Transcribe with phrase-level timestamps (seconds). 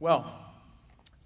[0.00, 0.26] Well,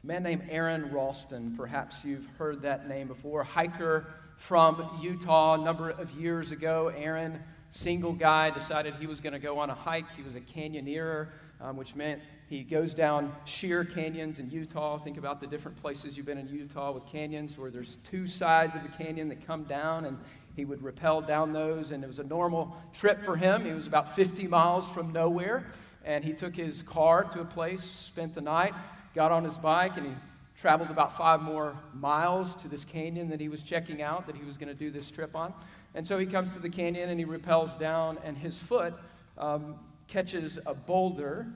[0.05, 4.06] a man named Aron Ralston, perhaps you've heard that name before, hiker
[4.37, 6.92] from Utah a number of years ago.
[6.94, 10.04] Aron, single guy, decided he was going to go on a hike.
[10.14, 11.28] He was a canyoneer,
[11.62, 14.98] um, which meant he goes down sheer canyons in Utah.
[14.98, 18.77] Think about the different places you've been in Utah with canyons where there's two sides
[18.77, 20.19] of the canyon that come down, and
[20.57, 21.91] he would rappel down those.
[21.91, 23.64] And it was a normal trip for him.
[23.64, 25.66] He was about 50 miles from nowhere,
[26.09, 28.75] and he took his car to a place, spent the night,
[29.15, 30.12] got on his bike, and he
[30.59, 34.45] traveled about five more miles to this canyon that he was checking out, that he
[34.45, 35.52] was going to do this trip on.
[35.95, 38.95] And so he comes to the canyon and he rappels down, and his foot
[39.37, 39.77] um,
[40.09, 41.47] catches a boulder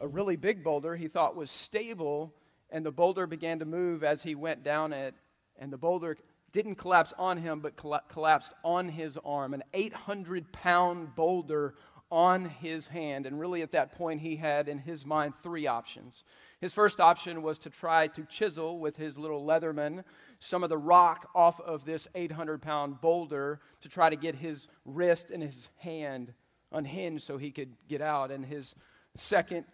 [0.00, 2.32] a really big boulder he thought was stable,
[2.70, 5.14] and the boulder began to move as he went down it,
[5.58, 6.16] and the boulder
[6.52, 11.74] didn't collapse on him, but colla- collapsed on his arm, an 800 pound boulder
[12.10, 13.26] on his hand.
[13.26, 16.24] And really, at that point, he had in his mind three options.
[16.60, 20.02] His first option was to try to chisel with his little Leatherman
[20.40, 24.68] some of the rock off of this 800 pound boulder to try to get his
[24.84, 26.32] wrist and his hand
[26.72, 28.30] unhinged so he could get out.
[28.30, 28.74] And his
[29.16, 29.64] second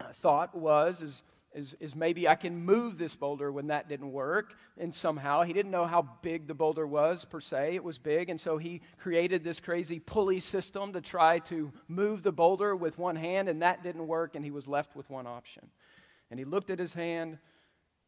[0.00, 1.22] uh, thought was is,
[1.56, 4.54] is, is maybe I can move this boulder when that didn't work.
[4.78, 7.74] And somehow he didn't know how big the boulder was per se.
[7.74, 8.28] It was big.
[8.28, 12.98] And so he created this crazy pulley system to try to move the boulder with
[12.98, 13.48] one hand.
[13.48, 14.36] And that didn't work.
[14.36, 15.68] And he was left with one option.
[16.30, 17.38] And he looked at his hand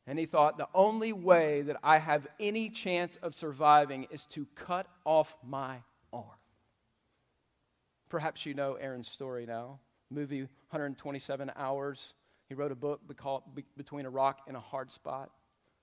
[0.07, 4.47] and he thought, the only way that I have any chance of surviving is to
[4.55, 5.79] cut off my
[6.13, 6.25] arm.
[8.09, 12.15] Perhaps you know Aron's story now movie 127 Hours.
[12.49, 13.43] He wrote a book called
[13.77, 15.31] Between a Rock and a Hard Spot,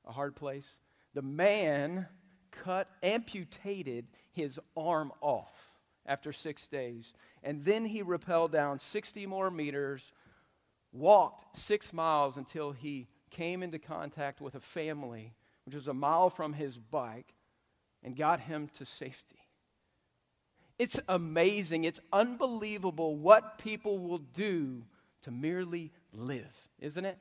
[0.06, 0.78] a hard place.
[1.14, 2.08] The man
[2.52, 5.54] cut, amputated his arm off
[6.06, 7.14] after six days.
[7.44, 10.12] And then he rappelled down 60 more meters,
[10.92, 15.34] walked six miles until he came into contact with a family,
[15.66, 17.34] which was a mile from his bike,
[18.04, 19.40] and got him to safety.
[20.80, 21.84] It's amazing.
[21.84, 24.84] It's unbelievable what people will do
[25.26, 27.18] to merely live, isn't it?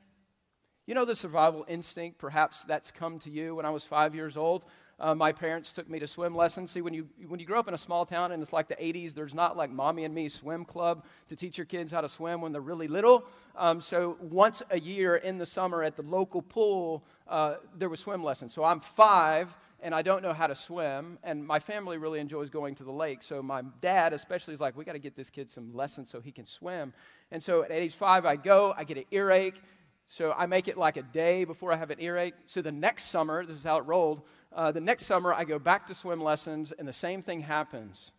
[0.85, 4.37] You know the survival instinct, perhaps that's come to you when I was five years
[4.37, 4.65] old.
[4.99, 6.69] Uh, my parents took me to swim lessons.
[6.69, 8.75] See, when you, when you grow up in a small town and it's like the
[8.75, 12.07] 80s, there's not like mommy and me swim club to teach your kids how to
[12.07, 13.25] swim when they're really little.
[13.57, 17.99] Um, so once a year in the summer at the local pool, uh, there was
[17.99, 18.53] swim lessons.
[18.53, 19.53] So I'm five
[19.85, 22.91] and I don't know how to swim, and my family really enjoys going to the
[22.91, 23.21] lake.
[23.21, 26.19] So my dad, especially, is like, we got to get this kid some lessons so
[26.19, 26.91] he can swim.
[27.29, 29.61] And so at age five, I go, I get an earache.
[30.07, 32.33] So I make it like a day before I have an earache.
[32.47, 34.23] So the next summer, this is how it rolled.
[34.51, 38.11] Uh, the next summer, I go back to swim lessons, and the same thing happens.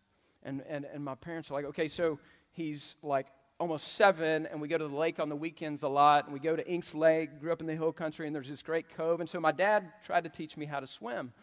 [0.43, 2.17] And, and, and my parents are like, okay, so
[2.51, 3.27] he's like
[3.59, 6.39] almost seven, and we go to the lake on the weekends a lot, and we
[6.39, 9.19] go to Inks Lake, grew up in the hill country, and there's this great cove.
[9.19, 11.33] And so my dad tried to teach me how to swim.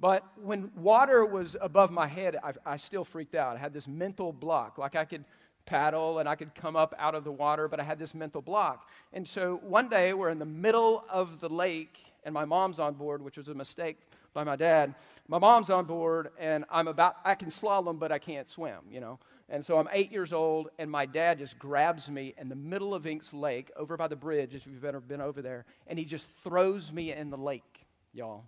[0.00, 3.56] But when water was above my head, I, I, still freaked out.
[3.56, 4.78] I had this mental block.
[4.78, 5.24] Like I could
[5.66, 8.40] paddle and I could come up out of the water, but I had this mental
[8.40, 8.88] block.
[9.12, 12.94] And so one day we're in the middle of the lake, and my mom's on
[12.94, 13.98] board, which was a mistake
[14.34, 14.94] by my dad.
[15.26, 19.00] My mom's on board, and I'm about, I can slalom, but I can't swim, you
[19.00, 19.18] know.
[19.50, 22.94] And so I'm eight years old, and my dad just grabs me in the middle
[22.94, 26.04] of Inks Lake, over by the bridge, if you've ever been over there, and he
[26.04, 28.44] just throws me in the lake, y'all.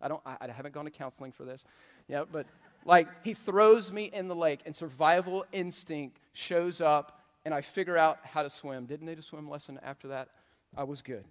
[0.00, 0.20] I don't.
[0.26, 1.64] I, I haven't gone to counseling for this.
[2.08, 2.46] Yeah, but
[2.84, 7.96] like he throws me in the lake, and survival instinct shows up, and I figure
[7.96, 8.86] out how to swim.
[8.86, 10.28] Didn't need a swim lesson after that.
[10.76, 11.24] I was good,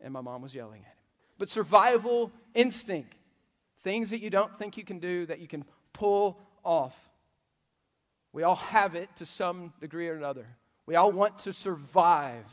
[0.00, 0.98] and my mom was yelling at him.
[1.38, 3.14] But survival instinct,
[3.82, 6.96] things that you don't think you can do that you can pull off.
[8.32, 10.46] We all have it to some degree or another.
[10.86, 12.46] We all want to survive.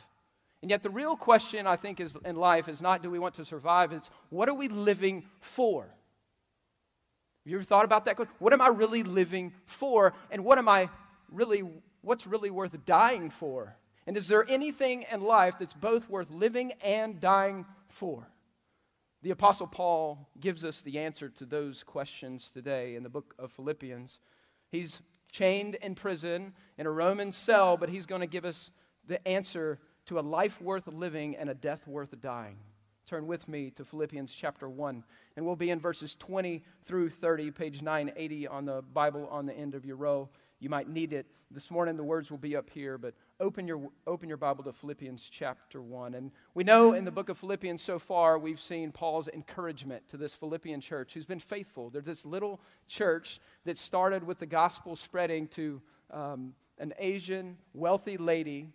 [0.61, 3.35] And yet, the real question I think is in life is not do we want
[3.35, 5.83] to survive, it's what are we living for?
[5.83, 8.15] Have you ever thought about that?
[8.15, 8.35] Question?
[8.37, 10.13] What am I really living for?
[10.29, 10.89] And what am I
[11.31, 11.63] really,
[12.01, 13.75] what's really worth dying for?
[14.05, 18.27] And is there anything in life that's both worth living and dying for?
[19.23, 23.51] The Apostle Paul gives us the answer to those questions today in the book of
[23.51, 24.19] Philippians.
[24.71, 28.71] He's chained in prison in a Roman cell, but he's going to give us
[29.07, 32.57] the answer to a life worth living and a death worth dying.
[33.05, 35.03] Turn with me to Philippians chapter 1,
[35.35, 39.53] and we'll be in verses 20 through 30, page 980 on the Bible on the
[39.53, 40.29] end of your row.
[40.59, 41.25] You might need it.
[41.49, 44.71] This morning the words will be up here, but open your, open your Bible to
[44.71, 46.13] Philippians chapter 1.
[46.13, 50.17] And we know in the book of Philippians so far, we've seen Paul's encouragement to
[50.17, 51.89] this Philippian church who's been faithful.
[51.89, 55.81] There's this little church that started with the gospel spreading to
[56.11, 58.69] um, an Asian wealthy lady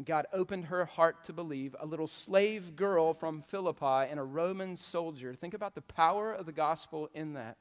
[0.00, 1.76] And God opened her heart to believe.
[1.78, 5.34] A little slave girl from Philippi and a Roman soldier.
[5.34, 7.58] Think about the power of the gospel in that.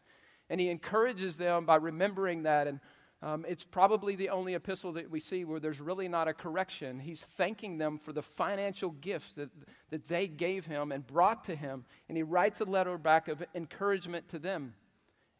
[0.50, 2.68] And he encourages them by remembering that.
[2.68, 2.80] And
[3.22, 6.98] um, it's probably the only epistle that we see where there's really not a correction.
[6.98, 9.50] He's thanking them for the financial gift that,
[9.90, 11.84] that they gave him and brought to him.
[12.08, 14.76] And he writes a letter back of encouragement to them.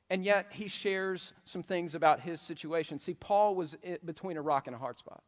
[0.10, 3.00] And yet he shares some things about his situation.
[3.00, 5.24] See, Paul was between a rock and a hard spot.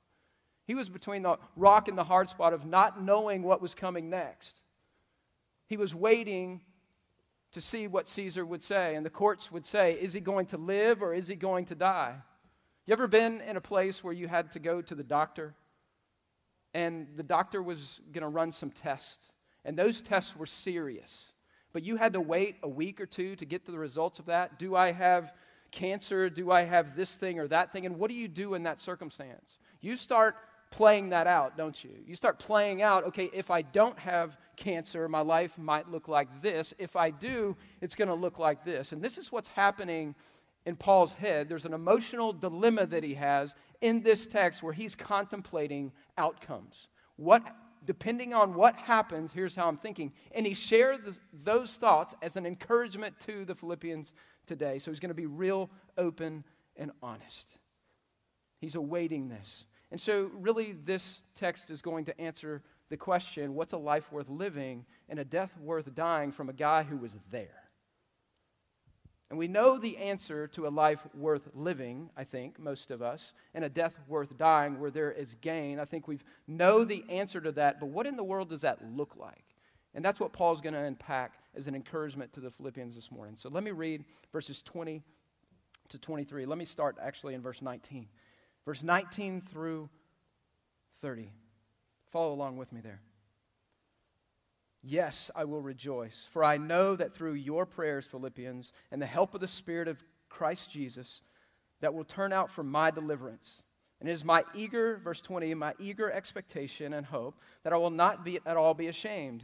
[0.66, 4.10] He was between the rock and the hard spot of not knowing what was coming
[4.10, 4.62] next.
[5.68, 6.62] He was waiting
[7.52, 10.58] to see what Caesar would say, and the courts would say, is he going to
[10.58, 12.16] live or is he going to die?
[12.86, 15.54] You ever been in a place where you had to go to the doctor
[16.74, 19.28] and the doctor was going to run some tests,
[19.66, 21.26] and those tests were serious,
[21.74, 24.28] but you had to wait a week or two to get to the results of
[24.28, 24.58] that?
[24.58, 25.34] Do I have
[25.72, 26.30] cancer?
[26.30, 27.86] Do I have this thing or that thing?
[27.86, 29.58] And what do you do in that circumstance?
[29.82, 30.36] You start
[30.72, 31.92] playing that out, don't you?
[32.06, 36.42] You start playing out, okay, if I don't have cancer, my life might look like
[36.42, 36.74] this.
[36.80, 38.92] If I do, it's going to look like this.
[38.92, 40.16] And this is what's happening
[40.66, 41.50] in Paul's head.
[41.50, 46.88] There's an emotional dilemma that he has in this text where he's contemplating outcomes.
[47.18, 47.44] What
[47.86, 50.14] depending on what happens, here's how I'm thinking.
[50.34, 54.14] And he shared the, those thoughts as an encouragement to the Philippians
[54.46, 54.80] today.
[54.80, 56.44] So he's going to be real open
[56.78, 57.50] and honest.
[58.60, 59.66] He's awaiting this.
[59.92, 64.30] And so, really, this text is going to answer the question what's a life worth
[64.30, 67.50] living and a death worth dying from a guy who was there?
[69.30, 73.34] And we know the answer to a life worth living, I think, most of us,
[73.54, 75.80] and a death worth dying where there is gain.
[75.80, 78.80] I think we know the answer to that, but what in the world does that
[78.94, 79.46] look like?
[79.94, 83.36] And that's what Paul's going to unpack as an encouragement to the Philippians this morning.
[83.38, 84.04] So let me read
[84.34, 85.02] verses 20
[85.90, 86.46] to 23.
[86.46, 88.08] Let me start actually in verse 19
[88.66, 89.90] verse 19 through
[91.02, 91.32] 30.
[92.12, 93.02] Follow along with me there.
[94.84, 99.36] Yes, I will rejoice, for I know that through your prayers, Philippians, and the help
[99.36, 101.22] of the Spirit of Christ Jesus,
[101.82, 103.62] that will turn out for my deliverance.
[104.00, 107.92] And it is my eager, verse 20, my eager expectation and hope that I will
[107.92, 109.44] not be at all be ashamed,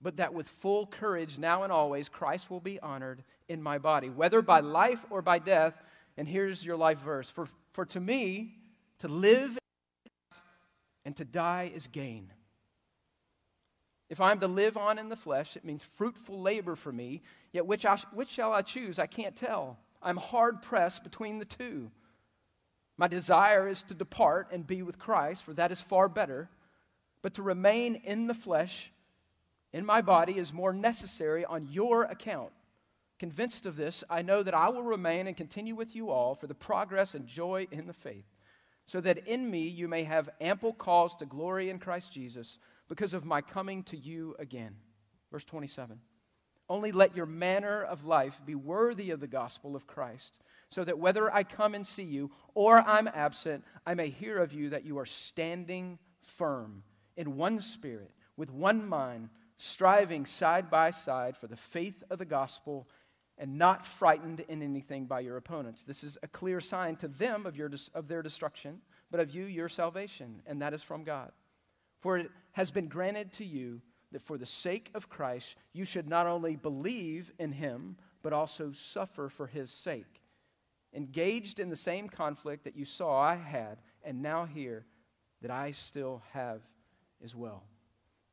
[0.00, 4.10] but that with full courage, now and always, Christ will be honored in my body,
[4.10, 5.74] whether by life or by death.
[6.16, 8.54] And here's your life verse For for to me,
[9.00, 9.58] to live
[11.04, 12.32] and to die is gain.
[14.08, 17.20] If I am to live on in the flesh, it means fruitful labor for me.
[17.52, 18.98] Yet which, I, which shall I choose?
[18.98, 19.76] I can't tell.
[20.00, 21.90] I'm hard pressed between the two.
[22.96, 26.48] My desire is to depart and be with Christ, for that is far better.
[27.22, 28.92] But to remain in the flesh,
[29.72, 32.52] in my body, is more necessary on your account.
[33.18, 36.46] Convinced of this, I know that I will remain and continue with you all for
[36.46, 38.26] the progress and joy in the faith,
[38.86, 42.58] so that in me you may have ample cause to glory in Christ Jesus
[42.88, 44.74] because of my coming to you again.
[45.30, 45.98] Verse 27.
[46.68, 50.38] Only let your manner of life be worthy of the gospel of Christ,
[50.70, 54.52] so that whether I come and see you or I'm absent, I may hear of
[54.52, 56.82] you that you are standing firm
[57.16, 62.24] in one spirit, with one mind, striving side by side for the faith of the
[62.24, 62.88] gospel
[63.38, 65.82] and not frightened in anything by your opponents.
[65.82, 69.44] This is a clear sign to them of, your, of their destruction, but of you,
[69.44, 71.32] your salvation, and that is from God.
[72.00, 73.80] For it has been granted to you
[74.12, 78.70] that for the sake of Christ, you should not only believe in him, but also
[78.72, 80.20] suffer for his sake.
[80.94, 84.86] Engaged in the same conflict that you saw I had, and now hear
[85.42, 86.60] that I still have
[87.22, 87.64] as well.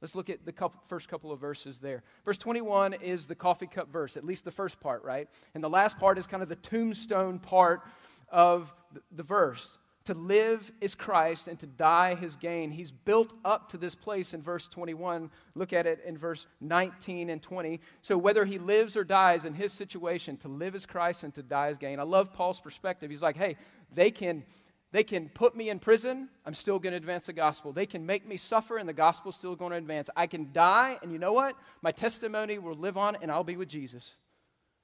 [0.02, 2.02] Let's look at the couple, first couple of verses there.
[2.26, 5.28] Verse 21 is the coffee cup verse, at least the first part, right?
[5.54, 7.82] And the last part is kind of the tombstone part
[8.30, 8.74] of
[9.12, 9.78] the, verse.
[10.06, 12.72] To live is Christ and to die his gain.
[12.72, 15.30] He's built up to this place in verse 21.
[15.54, 17.80] Look at it in verse 19 and 20.
[18.02, 21.44] So, whether he lives or dies in his situation, to live is Christ and to
[21.44, 22.00] die is gain.
[22.00, 23.12] I love Paul's perspective.
[23.12, 23.58] He's like, hey,
[23.94, 24.44] they can
[24.92, 27.72] they can put me in prison, I'm still going to advance the gospel.
[27.72, 30.10] They can make me suffer, and the gospel's still going to advance.
[30.16, 31.56] I can die, and you know what?
[31.82, 34.18] My testimony will live on, and I'll be with Jesus.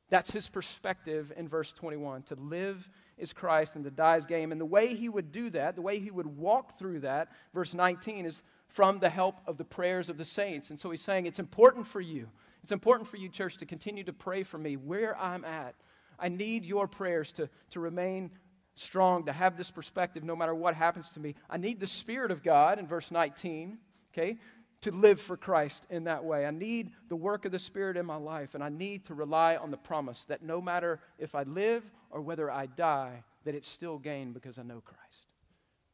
[0.09, 2.23] That's his perspective in verse 21.
[2.23, 2.87] To live
[3.17, 4.53] is Christ, and to die is gain.
[4.53, 7.73] And the way he would do that, the way he would walk through that, verse
[7.73, 10.69] 19, is from the help of the prayers of the saints.
[10.69, 12.29] And so he's saying, It's important for you.
[12.63, 15.75] It's important for you, church, to continue to pray for me where I'm at.
[16.19, 18.31] I need your prayers to, to remain
[18.79, 21.35] strong to have this perspective no matter what happens to me.
[21.49, 23.77] I need the Spirit of God in verse 19,
[24.13, 24.37] okay,
[24.81, 26.45] to live for Christ in that way.
[26.45, 29.55] I need the work of the Spirit in my life, and I need to rely
[29.55, 33.67] on the promise that no matter if I live or whether I die, that it's
[33.69, 35.33] still gain because I know Christ.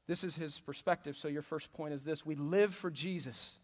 [0.07, 1.15] This is his perspective.
[1.17, 3.57] So, your first point is this we live for Jesus.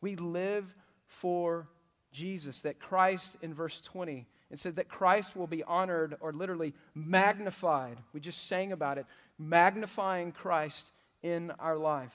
[0.00, 0.72] We live
[1.06, 1.68] for
[2.12, 2.60] Jesus.
[2.60, 7.96] That Christ, in verse 20, it said that Christ will be honored or literally magnified.
[8.12, 9.06] We just sang about it,
[9.38, 10.92] magnifying Christ
[11.22, 12.14] in our life.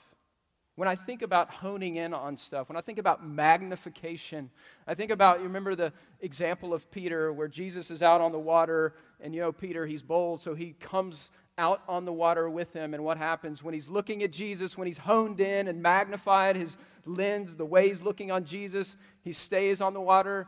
[0.76, 4.48] When I think about honing in on stuff, when I think about magnification,
[4.86, 8.38] I think about, you remember the example of Peter where Jesus is out on the
[8.38, 12.72] water, and you know, Peter, he's bold, so he comes out on the water with
[12.72, 12.94] him.
[12.94, 16.76] And what happens when he's looking at Jesus, when he's honed in and magnified his
[17.04, 20.46] lens, the way he's looking on Jesus, he stays on the water.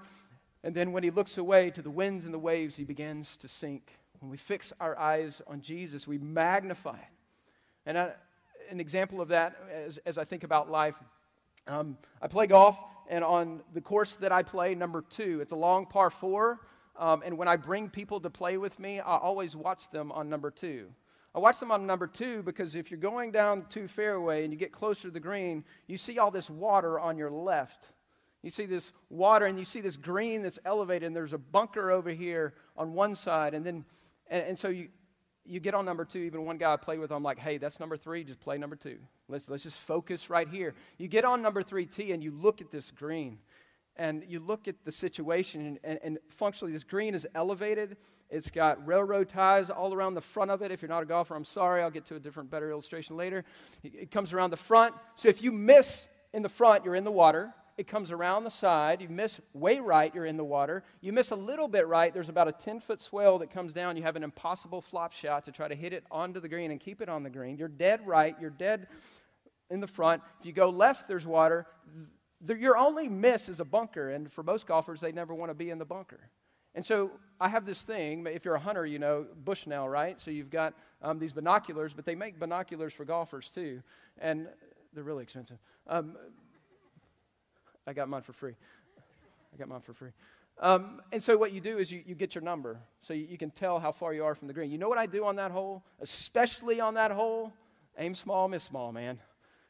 [0.63, 3.49] And then when he looks away to the winds and the waves, he begins to
[3.49, 3.93] sink.
[4.21, 7.09] When we fix our eyes on Jesus, we magnify it.
[7.87, 8.11] And I,
[8.71, 10.97] an example of that, as, as I think about life,
[11.67, 15.57] um, I play golf, and on the course that I play, number two, it's a
[15.57, 16.61] long par four.
[16.99, 20.29] Um, and when I bring people to play with me, I always watch them on
[20.29, 20.89] number two.
[21.35, 24.59] I watch them on number two because if you're going down two fairway and you
[24.59, 27.87] get closer to the green, you see all this water on your left.
[28.43, 31.91] You see this water and you see this green that's elevated, and there's a bunker
[31.91, 33.55] over here on one side.
[33.55, 33.85] And then,
[34.29, 34.89] and, and so you,
[35.45, 36.21] you get on number two.
[36.21, 38.25] Even one guy I play with, I'm like, hey, that's number three.
[38.25, 38.99] Just play number two.
[39.29, 40.75] Let's, let's just focus right here.
[40.99, 43.39] You get on number three tee and you look at this green
[43.97, 47.99] and you look at the situation, and, and, and, functionally, this green is elevated.
[48.31, 50.71] It's got railroad ties all around the front of it.
[50.71, 51.83] If you're not a golfer, I'm sorry.
[51.83, 53.45] I'll get to a different, better illustration later.
[53.83, 54.95] It comes around the front.
[55.17, 57.53] So if you miss in the front, you're in the water.
[57.81, 59.01] It comes around the side.
[59.01, 60.85] You miss way right, you're in the water.
[61.01, 63.97] You miss a little bit right, there's about a 10 foot swell that comes down.
[63.97, 66.79] You have an impossible flop shot to try to hit it onto the green and
[66.79, 67.57] keep it on the green.
[67.57, 68.87] You're dead right, you're dead
[69.71, 70.23] in the front.
[70.41, 71.67] If you go left, there's water
[72.49, 75.71] your only miss is a bunker, and for most golfers, they never want to be
[75.71, 76.21] in the bunker.
[76.75, 77.11] And so
[77.41, 78.27] I have this thing.
[78.27, 80.21] If you're a hunter, you know Bushnell, right?
[80.21, 83.83] So you've got um, these binoculars, but they make binoculars for golfers too,
[84.19, 84.47] and
[84.93, 85.59] they're really expensive.
[85.87, 86.17] Um,
[87.87, 88.55] I got mine for free.
[89.55, 90.11] I got mine for free.
[90.61, 93.39] Um, and so what you do is you, you get your number, so you, you
[93.39, 94.71] can tell how far you are from the green.
[94.71, 97.53] You know what I do on that hole, especially on that hole?
[97.97, 99.19] Aim small, miss small, man.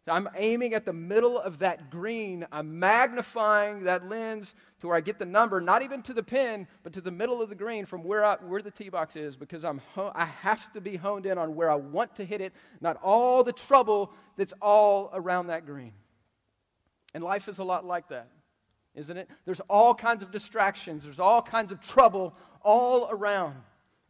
[0.08, 2.46] I'm aiming at the middle of that green.
[2.50, 6.66] I'm magnifying that lens to where I get the number, not even to the pin,
[6.82, 9.36] but to the middle of the green from where, I, where the tee box is,
[9.36, 12.40] because I'm ho- I have to be honed in on where I want to hit
[12.40, 15.92] it, not all the trouble that's all around that green.
[17.14, 18.28] And life is a lot like that,
[18.94, 19.28] isn't it?
[19.44, 23.56] There's all kinds of distractions, there's all kinds of trouble all around.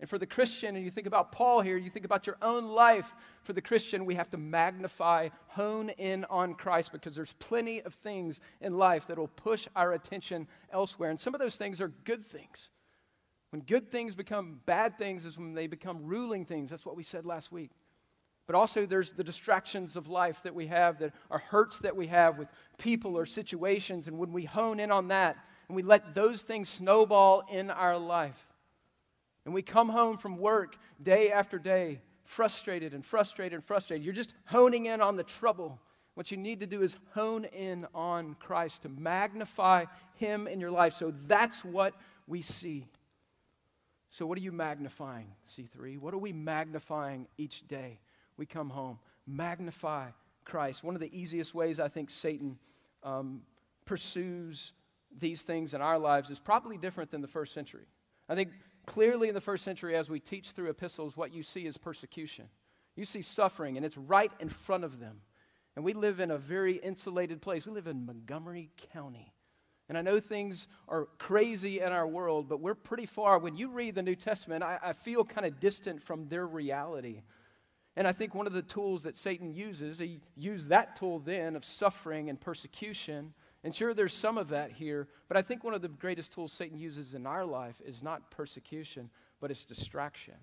[0.00, 2.64] And for the Christian, and you think about Paul here, you think about your own
[2.64, 3.14] life.
[3.42, 7.92] For the Christian, we have to magnify, hone in on Christ because there's plenty of
[7.94, 11.10] things in life that will push our attention elsewhere.
[11.10, 12.70] And some of those things are good things.
[13.50, 16.70] When good things become bad things is when they become ruling things.
[16.70, 17.70] That's what we said last week.
[18.50, 22.08] But also, there's the distractions of life that we have, that are hurts that we
[22.08, 24.08] have with people or situations.
[24.08, 25.36] And when we hone in on that
[25.68, 28.48] and we let those things snowball in our life,
[29.44, 34.04] and we come home from work day after day, frustrated and frustrated and frustrated.
[34.04, 35.78] You're just honing in on the trouble.
[36.14, 39.84] What you need to do is hone in on Christ to magnify
[40.16, 40.94] Him in your life.
[40.94, 41.94] So that's what
[42.26, 42.88] we see.
[44.12, 46.00] So, what are you magnifying, C3?
[46.00, 48.00] What are we magnifying each day
[48.40, 48.98] we come home?
[49.26, 50.08] Magnify
[50.44, 50.82] Christ.
[50.82, 52.58] One of the easiest ways I think Satan
[53.04, 53.42] um,
[53.84, 54.72] pursues
[55.20, 57.86] these things in our lives is probably different than the first century.
[58.28, 58.50] I think
[58.86, 62.46] Clearly, in the first century, as we teach through epistles, what you see is persecution.
[62.96, 65.20] You see suffering, and it's right in front of them.
[65.76, 67.64] And we live in a very insulated place.
[67.64, 69.32] We live in Montgomery County.
[69.88, 73.38] And I know things are crazy in our world, but we're pretty far.
[73.38, 77.22] When you read the New Testament, I, I feel kind of distant from their reality.
[78.00, 81.54] And I think one of the tools that Satan uses, he used that tool then
[81.54, 85.74] of suffering and persecution and sure, there's some of that here, but I think one
[85.74, 90.34] of the greatest tools Satan uses in our life is not persecution, but it's distraction.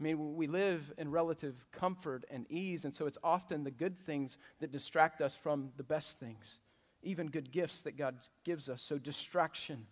[0.00, 3.98] I mean, we live in relative comfort and ease, and so it's often the good
[3.98, 6.58] things that distract us from the best things,
[7.02, 8.82] even good gifts that God gives us.
[8.82, 9.86] So, distraction.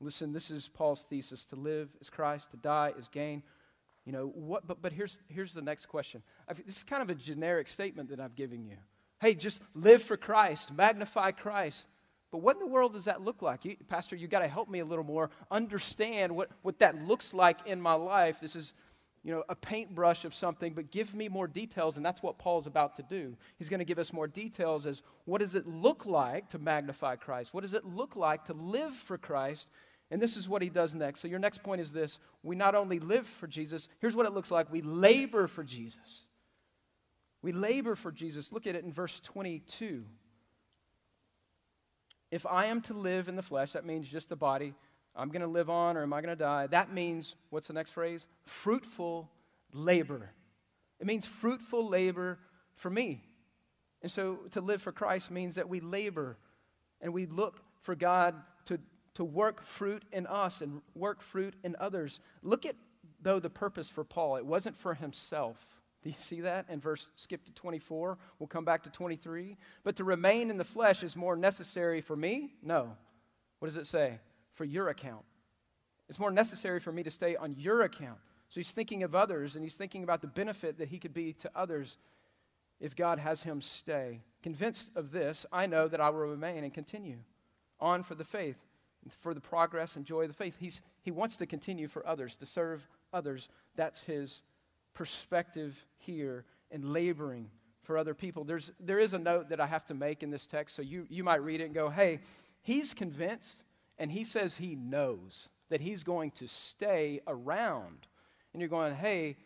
[0.00, 3.42] Listen, this is Paul's thesis to live is Christ, to die is gain.
[4.04, 6.22] You know, what, but, but here's, here's the next question.
[6.48, 8.76] I've, this is kind of a generic statement that I've given you.
[9.20, 11.86] Hey, just live for Christ, magnify Christ.
[12.30, 13.64] But what in the world does that look like?
[13.64, 17.32] You, Pastor, you got to help me a little more understand what, what that looks
[17.32, 18.38] like in my life.
[18.40, 18.74] This is,
[19.22, 22.66] you know, a paintbrush of something, but give me more details, and that's what Paul's
[22.66, 23.36] about to do.
[23.56, 27.16] He's going to give us more details as what does it look like to magnify
[27.16, 27.54] Christ?
[27.54, 29.70] What does it look like to live for Christ?
[30.14, 31.22] And this is what he does next.
[31.22, 34.32] So, your next point is this we not only live for Jesus, here's what it
[34.32, 36.22] looks like we labor for Jesus.
[37.42, 38.52] We labor for Jesus.
[38.52, 40.04] Look at it in verse 22.
[42.30, 44.74] If I am to live in the flesh, that means just the body,
[45.16, 46.68] I'm going to live on or am I going to die?
[46.68, 48.28] That means, what's the next phrase?
[48.44, 49.28] Fruitful
[49.72, 50.30] labor.
[51.00, 52.38] It means fruitful labor
[52.76, 53.20] for me.
[54.00, 56.36] And so to live for Christ means that we labor
[57.00, 58.36] and we look for God
[59.14, 62.20] to, work fruit in us and work fruit in others.
[62.42, 62.76] Look at,
[63.22, 64.36] though, the purpose for Paul.
[64.36, 65.64] It wasn't for himself.
[66.02, 68.18] Do you see that in verse, skip to 24?
[68.38, 69.56] We'll come back to 23.
[69.84, 72.52] But to remain in the flesh is more necessary for me?
[72.62, 72.94] No.
[73.58, 74.18] What does it say?
[74.52, 75.24] For your account.
[76.08, 78.18] It's more necessary for me to stay on your account.
[78.48, 81.32] So he's thinking of others and he's thinking about the benefit that he could be
[81.34, 81.96] to others
[82.80, 84.20] if God has him stay.
[84.42, 87.16] Convinced of this, I know that I will remain and continue
[87.80, 88.56] on for the faith,
[89.20, 90.54] for the progress and joy of the faith.
[90.58, 93.48] He's, he wants to continue for others, to serve others.
[93.76, 94.42] That's his
[94.94, 97.48] perspective here in laboring
[97.82, 98.44] for other people.
[98.44, 101.06] There's, there is a note that I have to make in this text, so you,
[101.08, 102.20] you might read it and go, hey,
[102.62, 103.64] he's convinced
[103.98, 108.06] and he says he knows that he's going to stay around.
[108.52, 109.36] And you're going, hey,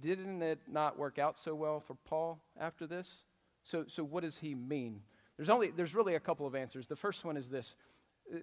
[0.00, 3.18] didn't it not work out so well for Paul after this?
[3.62, 5.00] So, so what does he mean?
[5.36, 6.86] There's, only, there's really a couple of answers.
[6.86, 7.74] The first one is this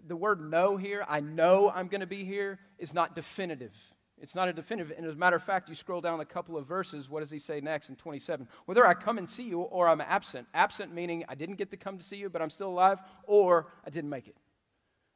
[0.07, 3.73] the word know here, I know I'm going to be here, is not definitive.
[4.19, 4.95] It's not a definitive.
[4.95, 7.31] And as a matter of fact, you scroll down a couple of verses, what does
[7.31, 8.47] he say next in 27?
[8.65, 10.47] Whether I come and see you or I'm absent.
[10.53, 13.67] Absent meaning I didn't get to come to see you, but I'm still alive, or
[13.85, 14.35] I didn't make it.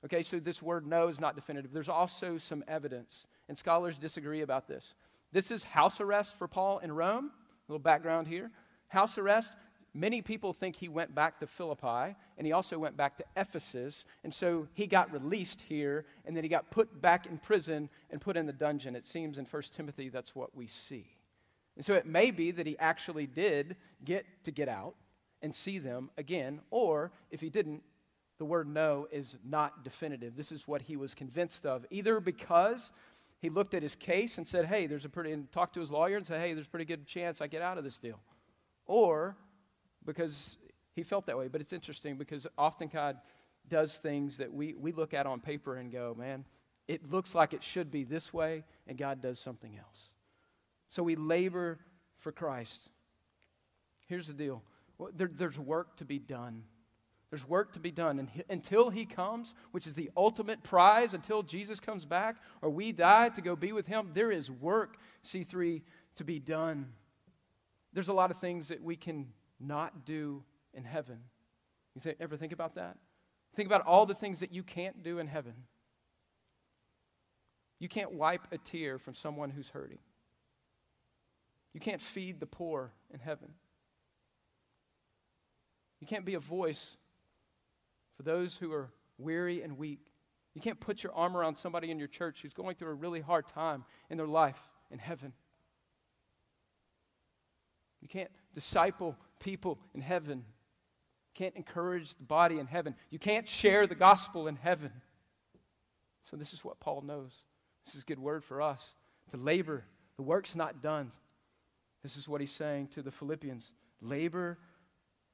[0.06, 1.72] Okay, so this word know is not definitive.
[1.72, 4.96] There's also some evidence, and scholars disagree about this.
[5.32, 7.32] This is house arrest for Paul in Rome.
[7.68, 8.52] A little background here.
[8.88, 9.54] House arrest.
[9.98, 14.04] Many people think he went back to Philippi, and he also went back to Ephesus.
[14.25, 18.20] And so he got released here, and then he got put back in prison and
[18.20, 18.94] put in the dungeon.
[18.98, 21.08] It seems in 1 Timothy that's what we see.
[21.78, 24.96] And so it may be that he actually did get to get out
[25.42, 27.82] and see them again, or if he didn't,
[28.38, 30.36] the word no is not definitive.
[30.36, 32.92] This is what he was convinced of, either because
[33.40, 35.90] he looked at his case and said, hey, there's a pretty, and talked to his
[35.90, 38.20] lawyer and said, hey, there's a pretty good chance I get out of this deal.
[38.88, 39.38] Or
[40.05, 40.57] because
[40.94, 41.48] he felt that way.
[41.48, 43.18] But it's interesting because often God
[43.68, 46.46] does things that we, we look at on paper and go, man,
[46.87, 50.09] it looks like it should be this way, and God does something else.
[50.89, 51.79] So we labor
[52.20, 52.89] for Christ.
[54.07, 54.61] Here's the deal
[55.15, 56.63] there, there's work to be done.
[57.29, 58.20] There's work to be done.
[58.20, 62.91] And until he comes, which is the ultimate prize, until Jesus comes back or we
[62.91, 65.81] die to go be with him, there is work, C3,
[66.15, 66.87] to be done.
[67.91, 69.27] There's a lot of things that we can
[69.68, 71.20] not do in heaven.
[71.96, 72.98] You th- ever think about that?
[73.56, 75.54] Think about all the things that you can't do in heaven.
[77.80, 80.00] You can't wipe a tear from someone who's hurting.
[81.74, 83.51] You can't feed the poor in heaven.
[86.00, 86.98] You can't be a voice
[88.16, 90.00] for those who are weary and weak.
[90.54, 93.22] You can't put your arm around somebody in your church who's going through a really
[93.22, 95.34] hard time in their life in heaven.
[98.01, 100.38] You can't disciple people in heaven.
[100.38, 102.96] You can't encourage the body in heaven.
[103.10, 104.92] You can't share the gospel in heaven.
[106.24, 107.32] So, this is what Paul knows.
[107.86, 108.94] This is a good word for us
[109.32, 109.84] to labor.
[110.18, 111.12] The work's not done.
[112.02, 114.58] This is what he's saying to the Philippians labor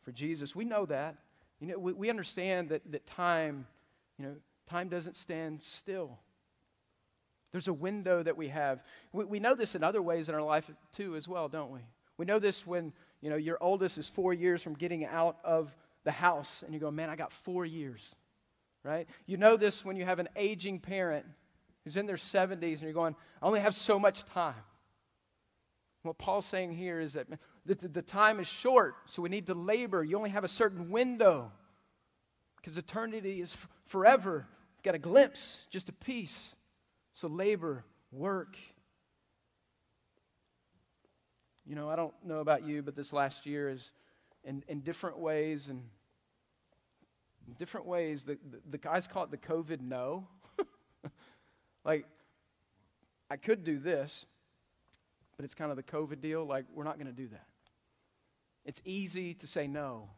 [0.03, 0.55] for Jesus.
[0.55, 1.15] We know that.
[1.59, 3.67] You know, we, we understand that, that time,
[4.17, 4.35] you know,
[4.69, 6.17] time doesn't stand still.
[7.51, 8.83] There's a window that we have.
[9.11, 11.81] We, we know this in other ways in our life too, as well, don't we?
[12.17, 15.73] We know this when, you know, your oldest is four years from getting out of
[16.03, 18.15] the house, and you go, man, I got four years,
[18.83, 19.07] right?
[19.27, 21.25] You know this when you have an aging parent
[21.83, 24.55] who's in their 70s, and you're going, I only have so much time.
[26.03, 27.27] What Paul's saying here is that
[27.65, 30.03] the, the time is short, so we need to labor.
[30.03, 31.51] You only have a certain window
[32.57, 34.47] because eternity is f- forever.
[34.77, 36.55] You've got a glimpse, just a piece.
[37.13, 38.57] So labor, work.
[41.65, 43.91] You know, I don't know about you, but this last year is
[44.43, 45.83] in, in different ways and
[47.57, 48.23] different ways.
[48.23, 50.27] The, the, the guys call it the COVID no.
[51.85, 52.05] like,
[53.29, 54.25] I could do this,
[55.37, 56.45] but it's kind of the COVID deal.
[56.45, 57.47] Like, we're not going to do that.
[58.65, 60.09] It's easy to say no.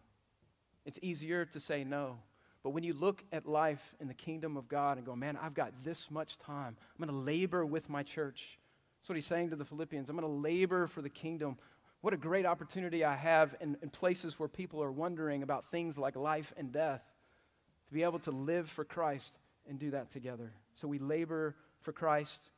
[0.85, 2.17] It's easier to say no.
[2.63, 5.53] But when you look at life in the kingdom of God and go, man, I've
[5.53, 8.57] got this much time, I'm going to labor with my church.
[9.03, 10.09] That's what he's saying to the Philippians.
[10.09, 11.57] I'm going to labor for the kingdom.
[11.99, 15.97] What a great opportunity I have in, in places where people are wondering about things
[15.97, 17.01] like life and death
[17.89, 19.37] to be able to live for Christ
[19.67, 20.53] and do that together.
[20.73, 22.49] So we labor for Christ.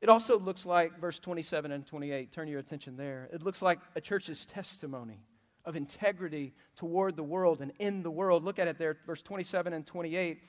[0.00, 3.28] It also looks like, verse 27 and 28, turn your attention there.
[3.30, 5.20] It looks like a church's testimony
[5.66, 8.44] of integrity toward the world and in the world.
[8.44, 10.42] Look at it there, verse 27 and 28.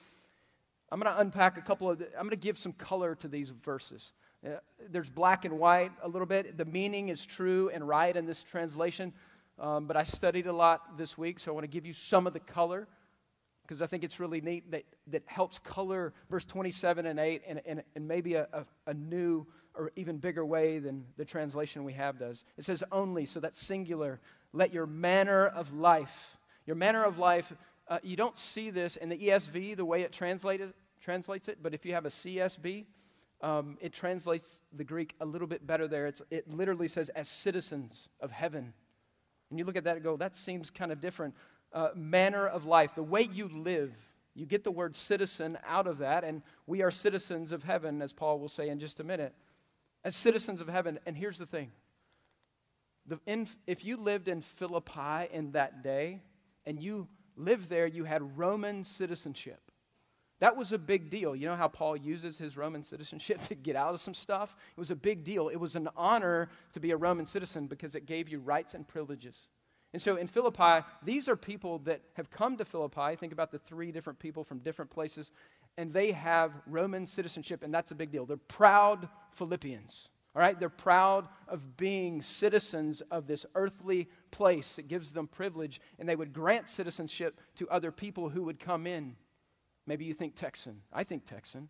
[0.90, 3.50] I'm going to unpack a couple of, I'm going to give some color to these
[3.50, 4.14] verses.
[4.46, 4.58] Uh,
[4.90, 6.58] there's black and white a little bit.
[6.58, 9.14] The meaning is true and right in this translation,
[9.60, 12.28] um, but I studied a lot this week, so I want to give you some
[12.28, 12.88] of the color
[13.68, 17.58] because I think it's really neat that, that helps color verse 27 and 8 in,
[17.66, 19.46] in, in maybe a, a, a, new
[19.76, 22.46] or even bigger way than the translation we have does.
[22.58, 24.22] It says only, so that's singular.
[24.54, 27.52] Let your manner of life, your manner of life,
[27.90, 31.74] uh, you don't see this in the ESV the way it translated, translates it, but
[31.74, 32.86] if you have a CSB,
[33.42, 36.08] um, it translates the Greek a little bit better there.
[36.08, 38.74] It's, it literally says, as citizens of heaven.
[39.50, 41.36] And you look at that and go, that seems kind of different
[41.74, 43.94] uh, manner of life, the way you live.
[44.34, 48.14] You get the word citizen out of that, and we are citizens of heaven, as
[48.14, 49.34] Paul will say in just a minute.
[50.04, 51.72] As citizens of heaven, and here's the thing
[53.08, 56.22] the, in, if you lived in Philippi in that day,
[56.66, 59.67] and you lived there, you had Roman citizenship.
[60.40, 61.36] That was a big deal.
[61.36, 64.56] You know how Paul uses his Roman citizenship to get out of some stuff?
[64.76, 65.50] It was a big deal.
[65.50, 68.88] It was an honor to be a Roman citizen because it gave you rights and
[68.88, 69.48] privileges.
[69.94, 73.16] And so in Philippi, these are people that have come to Philippi.
[73.16, 75.32] Think about the three different people from different places,
[75.78, 78.26] and they have Roman citizenship, and that's a big deal.
[78.26, 80.10] They're proud Philippians.
[80.36, 80.60] All right?
[80.60, 86.16] They're proud of being citizens of this earthly place that gives them privilege, and they
[86.16, 89.16] would grant citizenship to other people who would come in.
[89.88, 90.82] Maybe you think Texan.
[90.94, 91.70] I think Texan.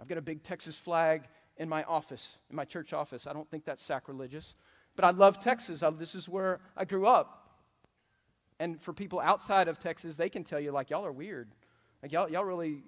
[0.00, 1.24] I've got a big Texas flag
[1.58, 3.26] in my office, in my church office.
[3.26, 4.54] I don't think that's sacrilegious.
[4.94, 5.82] But I love Texas.
[5.82, 7.42] I, this is where I grew up.
[8.58, 11.50] And for people outside of Texas, they can tell you, like, y'all are weird.
[12.02, 12.82] Like, y'all, y'all really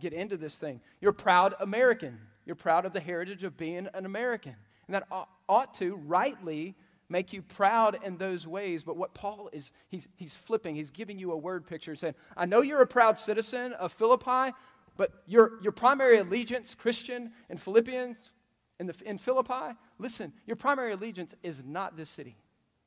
[0.00, 0.80] get into this thing.
[1.00, 2.18] You're proud American.
[2.44, 4.54] You're proud of the heritage of being an American.
[4.86, 5.06] And that
[5.48, 6.74] ought to rightly
[7.14, 8.82] make you proud in those ways.
[8.82, 12.44] But what Paul is, he's, he's flipping, he's giving you a word picture saying, I
[12.44, 14.52] know you're a proud citizen of Philippi,
[14.96, 18.32] but your, your primary allegiance, Christian, in Philippians,
[18.80, 22.36] in, the, in Philippi, listen, your primary allegiance is not this city.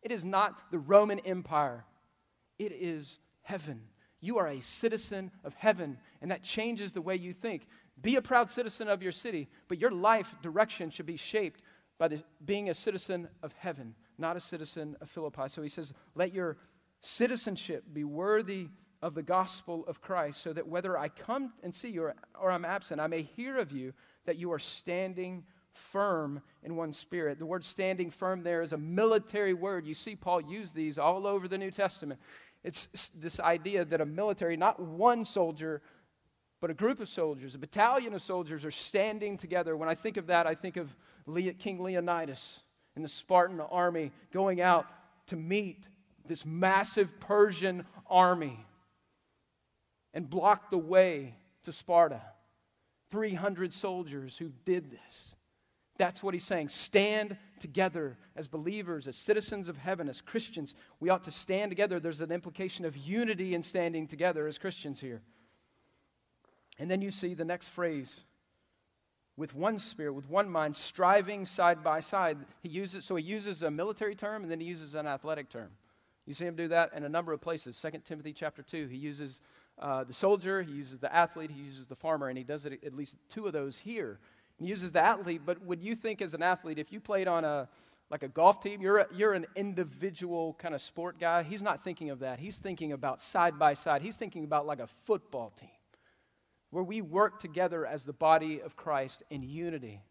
[0.02, 1.86] It is not the Roman Empire.
[2.60, 3.80] It is heaven.
[4.20, 7.66] You are a citizen of heaven, and that changes the way you think.
[8.02, 11.62] Be a proud citizen of your city, but your life direction should be shaped
[11.98, 15.48] by the, being a citizen of heaven, not a citizen of Philippi.
[15.48, 16.58] So he says, Let your
[17.02, 18.70] citizenship be worthy
[19.02, 22.52] of the gospel of Christ, so that whether I come and see you or, or
[22.52, 23.94] I'm absent, I may hear of you
[24.26, 27.38] that you are standing firm in one spirit.
[27.38, 29.86] The word standing firm there is a military word.
[29.86, 32.20] You see Paul use these all over the New Testament.
[32.64, 35.82] It's this idea that a military, not one soldier,
[36.60, 39.78] but a group of soldiers, a battalion of soldiers are standing together.
[39.78, 40.96] When I think of that, I think of
[41.60, 42.62] King Leonidas
[42.98, 44.88] and the Spartan army going out
[45.28, 45.88] to meet
[46.26, 48.66] this massive Persian army
[50.16, 52.24] and block the way to Sparta.
[53.12, 55.36] 300 soldiers who did this.
[56.00, 56.70] That's what he's saying.
[56.70, 60.74] Stand together as believers, as citizens of heaven, as Christians.
[61.00, 62.00] We ought to stand together.
[62.00, 65.22] There's an implication of unity in standing together as Christians here.
[66.80, 68.22] And then you see the next phrase
[69.38, 72.38] with one spirit, with one mind, striving side by side.
[72.62, 75.70] He uses so he uses a military term and then he uses an athletic term.
[76.26, 77.80] You see him do that in a number of places.
[77.80, 79.42] 2 Timothy chapter 2, he uses
[79.80, 82.84] uh, the soldier, he uses the athlete, he uses the farmer, and he does it
[82.84, 84.20] at least two of those here
[84.60, 87.46] He uses the athlete, but would you think as an athlete, if you played on
[87.46, 87.70] a
[88.10, 91.44] like a golf team, you're, a, you're an individual kind of sport guy.
[91.44, 92.40] He's not thinking of that.
[92.40, 94.02] He's thinking about side by side.
[94.02, 95.77] He's thinking about like a football team
[96.72, 100.02] where we work together as the body of Christ in unity.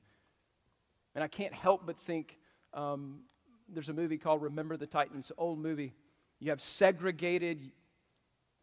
[1.14, 2.38] And I can't help but think
[2.74, 3.20] um,
[3.68, 5.94] there's a movie called Remember the Titans, old movie.
[6.40, 7.72] You have segregated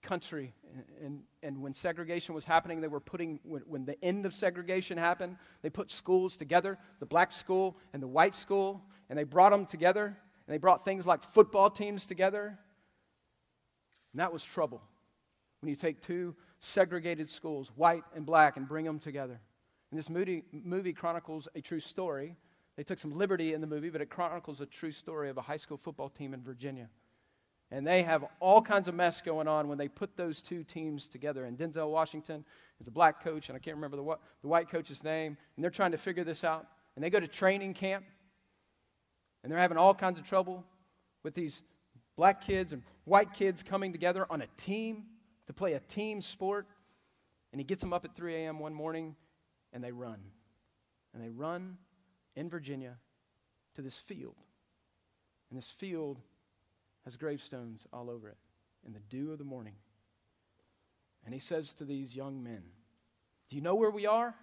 [0.02, 0.54] country.
[1.04, 4.98] And, and when segregation was happening, they were putting, when, when the end of segregation
[4.98, 9.52] happened, they put schools together, the black school and the white school, and they brought
[9.52, 10.18] them together.
[10.46, 12.60] And they brought things like football teams together.
[14.12, 14.82] And that was trouble.
[15.62, 19.38] When you take two segregated schools, white and black, and bring them together.
[19.92, 22.38] And this movie, movie chronicles a true story.
[22.78, 25.42] They took some liberty in the movie, but it chronicles a true story of a
[25.42, 26.88] high school football team in Virginia.
[27.70, 31.08] And they have all kinds of mess going on when they put those two teams
[31.10, 31.46] together.
[31.46, 32.46] And Denzel Washington
[32.80, 35.38] is a black coach, and I can't remember the, the white coach's name.
[35.58, 36.66] And they're trying to figure this out.
[36.96, 38.06] And they go to training camp,
[39.44, 40.64] and they're having all kinds of trouble
[41.24, 41.62] with these
[42.16, 45.04] black kids and white kids coming together on a team
[45.48, 46.68] to play a team sport.
[47.52, 48.60] And he gets them up at 3 a.m.
[48.60, 49.16] one morning,
[49.74, 50.20] and they run.
[51.14, 51.78] And they run
[52.36, 52.98] in Virginia
[53.76, 54.36] to this field.
[55.50, 56.20] And this field
[57.06, 58.38] has gravestones all over it
[58.86, 59.76] in the dew of the morning.
[61.26, 62.64] And he says to these young men,
[63.50, 64.34] Do you know where we are?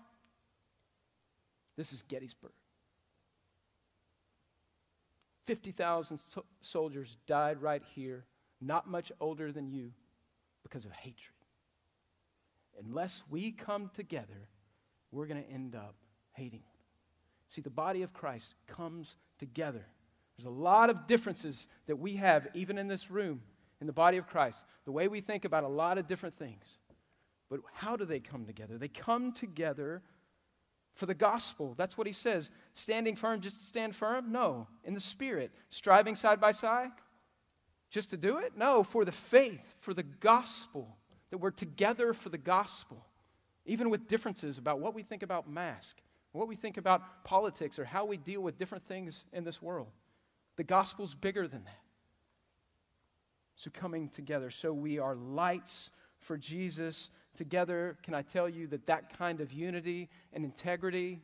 [1.77, 2.53] This is Gettysburg.
[5.45, 8.25] 50,000 so- soldiers died right here,
[8.61, 9.93] not much older than you,
[10.71, 11.35] because of hatred.
[12.87, 14.49] Unless we come together,
[15.11, 15.97] we're going to end up
[16.33, 16.63] hating.
[17.49, 19.85] See, the body of Christ comes together.
[20.37, 23.43] There's a lot of differences that we have, even in this room,
[23.81, 24.65] in the body of Christ.
[24.85, 26.65] The way we think about a lot of different things.
[27.51, 28.79] But how do they come together?
[28.79, 30.03] They come together
[30.95, 31.75] for the gospel.
[31.77, 32.53] That's what he says.
[32.75, 34.31] Standing firm just to stand firm?
[34.31, 34.69] No.
[34.85, 35.51] In the spirit.
[35.71, 36.91] Striving side by side?
[37.91, 38.53] Just to do it?
[38.57, 38.83] No.
[38.83, 40.97] For the faith, for the gospel.
[41.31, 43.05] That we're together for the gospel.
[43.67, 46.01] Even with differences about what we think about mask,
[46.33, 49.89] what we think about politics, or how we deal with different things in this world.
[50.57, 51.83] The gospel's bigger than that.
[53.57, 54.51] So coming together.
[54.51, 59.53] So we are lights for Jesus together, can I tell you that that kind of
[59.53, 61.21] unity and integrity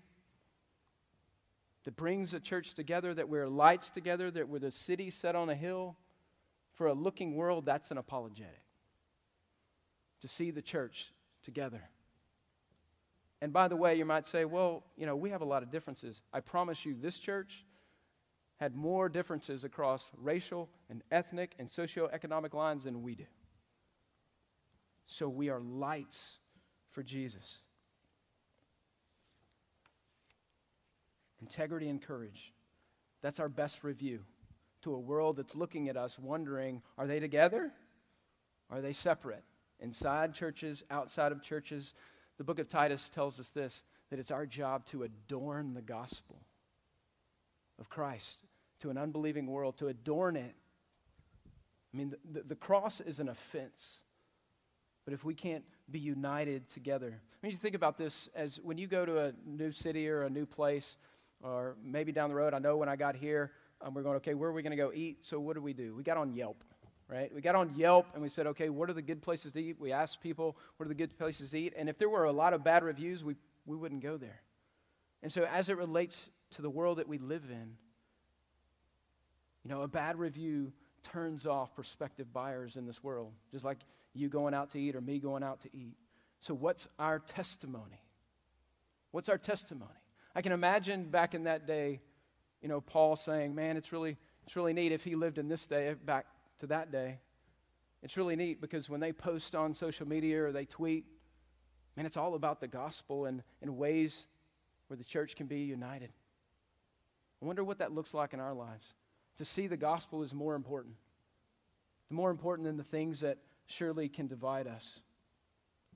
[1.85, 5.51] that brings a church together, that we're lights together, that we're the city set on
[5.51, 5.97] a hill,
[6.77, 8.63] for a looking world, that's an apologetic.
[10.23, 11.13] To see the church
[11.43, 11.83] together.
[13.43, 15.71] And by the way, you might say, well, you know, we have a lot of
[15.71, 16.23] differences.
[16.33, 17.65] I promise you, this church
[18.59, 23.27] had more differences across racial and ethnic and socioeconomic lines than we do
[25.07, 26.39] so we are lights
[26.91, 27.59] for Jesus.
[31.41, 32.53] Integrity and courage.
[33.23, 34.21] That's our best review
[34.87, 37.73] to a world that's looking at us wondering are they together?
[38.71, 39.43] Are they separate?
[39.81, 41.93] Inside churches, outside of churches.
[42.39, 46.37] The book of Titus tells us this that it's our job to adorn the gospel
[47.81, 48.43] of Christ
[48.81, 50.55] to an unbelieving world, to adorn it.
[51.93, 54.05] I mean, the, the, cross is an offense
[55.07, 58.77] but if we can't be united together, I mean, you think about this as when
[58.77, 60.97] you go to a new city or a new place,
[61.43, 62.55] or maybe down the road.
[62.55, 63.53] I know when I got here,
[63.93, 65.25] we're going, okay, where are we going to go eat?
[65.25, 65.95] So what do we do?
[65.95, 66.63] We got on Yelp,
[67.09, 67.33] right?
[67.35, 69.77] We got on Yelp and we said, okay, what are the good places to eat?
[69.79, 71.75] We asked people, what are the good places to eat?
[71.77, 74.41] And if there were a lot of bad reviews, we, we wouldn't go there.
[75.23, 77.77] And so as it relates to the world that we live in,
[79.65, 83.79] you know, a bad review turns off prospective buyers in this world, just like
[84.15, 85.97] you going out to eat or me going out to eat.
[86.41, 88.01] So, what's our testimony?
[89.11, 89.91] What's our testimony?
[90.35, 92.01] I can imagine back in that day,
[92.63, 95.67] you know, Paul saying, Man, it's really, it's really neat if he lived in this
[95.67, 96.27] day, back
[96.61, 97.19] to that day.
[98.03, 101.05] It's really neat because when they post on social media or they tweet,
[101.97, 104.27] man, it's all about the gospel and in ways
[104.87, 106.11] where the church can be united.
[107.43, 108.95] I wonder what that looks like in our lives.
[109.39, 110.95] To see the gospel is more important.
[112.09, 115.01] More important than the things that surely can divide us.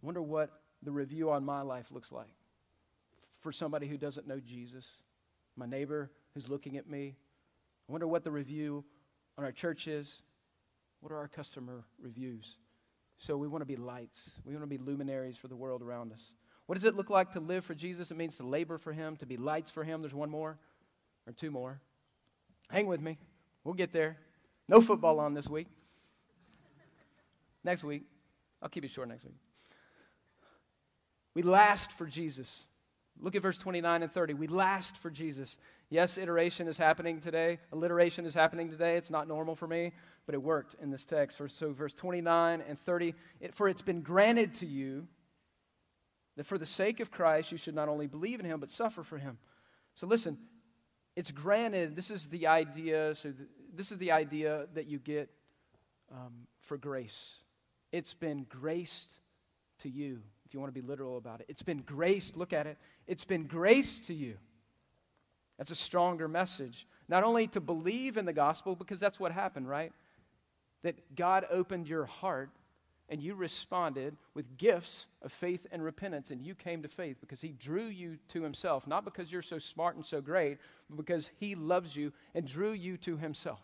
[0.02, 0.50] I wonder what
[0.82, 2.34] the review on my life looks like
[3.40, 4.86] for somebody who doesn't know Jesus,
[5.56, 7.14] my neighbor who's looking at me.
[7.88, 8.84] I wonder what the review
[9.36, 10.22] on our church is.
[11.00, 12.56] What are our customer reviews?
[13.18, 14.32] So we want to be lights.
[14.44, 16.22] We want to be luminaries for the world around us.
[16.66, 18.10] What does it look like to live for Jesus?
[18.10, 20.02] It means to labor for Him, to be lights for Him.
[20.02, 20.56] There's one more
[21.26, 21.80] or two more.
[22.70, 23.18] Hang with me.
[23.64, 24.16] We'll get there.
[24.68, 25.66] No football on this week.
[27.64, 28.04] Next week.
[28.62, 29.34] I'll keep it short next week.
[31.34, 32.66] We last for Jesus.
[33.22, 34.34] Look at verse 29 and 30.
[34.34, 35.58] We last for Jesus.
[35.90, 37.58] Yes, iteration is happening today.
[37.72, 38.96] Alliteration is happening today.
[38.96, 39.92] It's not normal for me,
[40.26, 41.40] but it worked in this text.
[41.48, 45.06] So, verse 29 and 30 it, For it's been granted to you
[46.36, 49.02] that for the sake of Christ you should not only believe in him, but suffer
[49.02, 49.38] for him.
[49.96, 50.38] So, listen,
[51.14, 51.96] it's granted.
[51.96, 53.14] This is the idea.
[53.14, 53.34] So,
[53.74, 55.28] this is the idea that you get
[56.10, 57.34] um, for grace.
[57.92, 59.12] It's been graced
[59.80, 61.46] to you, if you want to be literal about it.
[61.48, 62.76] It's been graced, look at it.
[63.06, 64.34] It's been graced to you.
[65.58, 66.88] That's a stronger message.
[67.08, 69.92] Not only to believe in the gospel, because that's what happened, right?
[70.82, 72.50] That God opened your heart
[73.08, 77.40] and you responded with gifts of faith and repentance, and you came to faith because
[77.40, 80.58] He drew you to Himself, not because you're so smart and so great,
[80.88, 83.60] but because He loves you and drew you to Himself.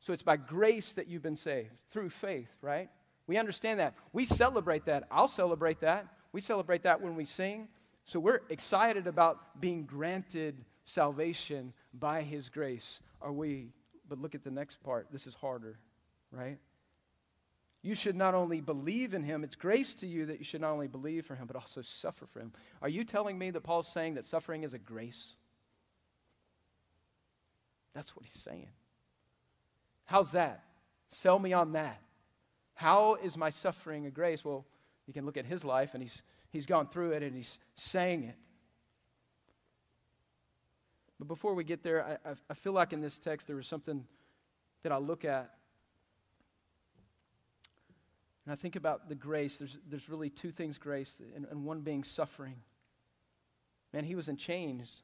[0.00, 2.90] So it's by grace that you've been saved, through faith, right?
[3.30, 3.94] We understand that.
[4.12, 5.04] We celebrate that.
[5.08, 6.04] I'll celebrate that.
[6.32, 7.68] We celebrate that when we sing.
[8.04, 12.98] So we're excited about being granted salvation by His grace.
[13.22, 13.68] Are we?
[14.08, 15.06] But look at the next part.
[15.12, 15.78] This is harder,
[16.32, 16.58] right?
[17.82, 20.72] You should not only believe in him, it's grace to you that you should not
[20.72, 22.52] only believe for him, but also suffer for him.
[22.82, 25.36] Are you telling me that Paul's saying that suffering is a grace?
[27.94, 28.70] That's what he's saying.
[30.06, 30.64] How's that?
[31.10, 32.02] Sell me on that.
[32.80, 34.42] How is my suffering a grace?
[34.42, 34.64] Well,
[35.06, 38.24] you can look at his life, and he's, he's gone through it and he's saying
[38.24, 38.36] it.
[41.18, 44.02] But before we get there, I, I feel like in this text there was something
[44.82, 45.50] that I look at.
[48.46, 49.58] And I think about the grace.
[49.58, 52.56] There's, there's really two things grace, and, and one being suffering.
[53.92, 55.02] Man, he was in chains,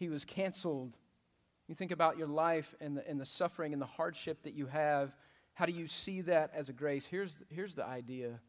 [0.00, 0.96] he was canceled.
[1.68, 4.66] You think about your life and the, and the suffering and the hardship that you
[4.66, 5.14] have.
[5.56, 7.06] How do you see that as a grace?
[7.06, 8.40] Here's, here's the idea.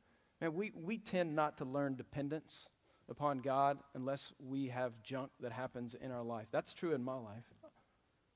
[0.41, 2.67] Man, we, we tend not to learn dependence
[3.10, 6.48] upon God unless we have junk that happens in our life.
[6.52, 7.46] That's true in my life.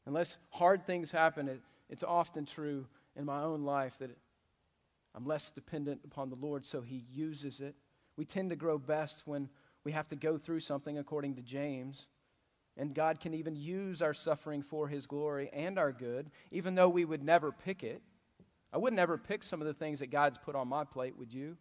[0.05, 4.17] Unless hard things happen, it, it's often true in my own life that
[5.13, 7.75] I'm less dependent upon the Lord, so He uses it.
[8.15, 9.49] We tend to grow best when
[9.83, 12.07] we have to go through something, according to James.
[12.77, 16.87] And God can even use our suffering for His glory and our good, even though
[16.87, 18.01] we would never pick it.
[18.73, 21.33] I would never pick some of the things that God's put on my plate, would
[21.33, 21.57] you?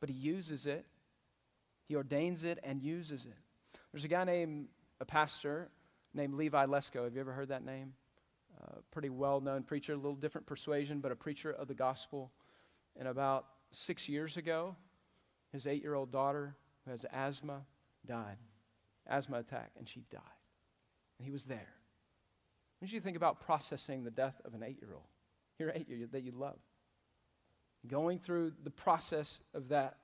[0.00, 0.84] But He uses it.
[1.88, 3.78] He ordains it and uses it.
[3.92, 4.68] There's a guy named,
[5.00, 5.70] a pastor
[6.14, 7.04] named Levi Lusko.
[7.04, 7.92] Have you ever heard that name?
[8.60, 12.30] Uh, pretty well known preacher, a little different persuasion, but a preacher of the gospel.
[12.96, 14.76] And about six years ago,
[15.52, 17.62] his eight year old daughter, who has asthma,
[18.06, 18.36] died.
[19.06, 20.20] Asthma attack, and she died.
[21.18, 21.68] And he was there.
[22.78, 25.04] What did you think about processing the death of an eight year old?
[25.68, 26.58] Your eight year old that you love.
[27.86, 29.96] Going through the process of that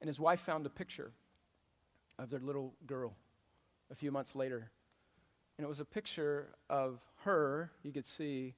[0.00, 1.12] and his wife found a picture
[2.18, 3.14] of their little girl
[3.92, 4.68] a few months later.
[5.56, 8.54] And it was a picture of her, you could see,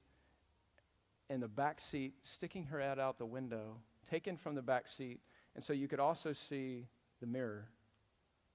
[1.29, 3.77] in the back seat, sticking her head out the window,
[4.11, 5.21] taken from the back seat.
[5.55, 6.87] And so you could also see
[7.21, 7.69] the mirror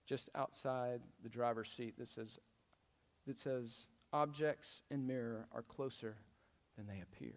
[0.08, 2.40] just outside the driver's seat that says,
[3.28, 6.16] that says, objects in mirror are closer
[6.78, 7.34] than they appear.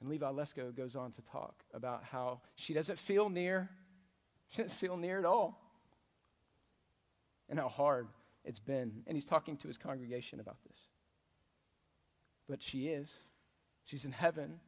[0.00, 3.68] And Levi Lusko goes on to talk about how she doesn't feel near.
[4.48, 5.60] She doesn't feel near at all.
[7.48, 8.06] And how hard
[8.44, 9.02] it's been.
[9.08, 10.78] And he's talking to his congregation about this.
[12.48, 13.12] But she is.
[13.84, 14.60] She's in heaven